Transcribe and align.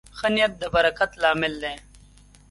ښه 0.17 0.27
نیت 0.35 0.53
د 0.61 0.63
برکت 0.73 1.11
لامل 1.21 1.53
دی. 1.63 1.75